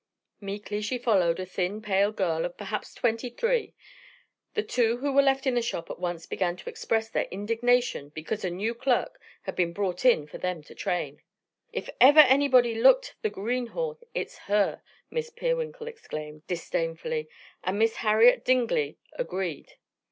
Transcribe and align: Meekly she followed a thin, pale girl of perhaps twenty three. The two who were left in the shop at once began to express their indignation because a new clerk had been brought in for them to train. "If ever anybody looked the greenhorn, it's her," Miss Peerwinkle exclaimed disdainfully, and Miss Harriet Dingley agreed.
Meekly 0.39 0.81
she 0.81 0.97
followed 0.97 1.39
a 1.39 1.45
thin, 1.45 1.79
pale 1.79 2.11
girl 2.11 2.43
of 2.43 2.57
perhaps 2.57 2.95
twenty 2.95 3.29
three. 3.29 3.75
The 4.55 4.63
two 4.63 4.97
who 4.97 5.13
were 5.13 5.21
left 5.21 5.45
in 5.45 5.53
the 5.53 5.61
shop 5.61 5.91
at 5.91 5.99
once 5.99 6.25
began 6.25 6.57
to 6.57 6.67
express 6.71 7.07
their 7.07 7.25
indignation 7.25 8.09
because 8.09 8.43
a 8.43 8.49
new 8.49 8.73
clerk 8.73 9.21
had 9.43 9.55
been 9.55 9.73
brought 9.73 10.03
in 10.03 10.25
for 10.25 10.39
them 10.39 10.63
to 10.63 10.73
train. 10.73 11.21
"If 11.71 11.87
ever 12.01 12.21
anybody 12.21 12.73
looked 12.73 13.13
the 13.21 13.29
greenhorn, 13.29 13.97
it's 14.15 14.39
her," 14.49 14.81
Miss 15.11 15.29
Peerwinkle 15.29 15.87
exclaimed 15.87 16.47
disdainfully, 16.47 17.29
and 17.63 17.77
Miss 17.77 17.97
Harriet 17.97 18.43
Dingley 18.43 18.97
agreed. 19.13 19.73